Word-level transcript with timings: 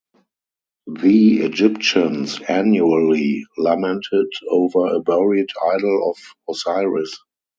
The 0.87 1.41
Egyptians 1.41 2.39
annually 2.49 3.45
lamented 3.55 4.31
over 4.49 4.87
a 4.87 4.99
buried 4.99 5.49
idol 5.75 6.09
of 6.09 6.17
Osiris. 6.55 7.19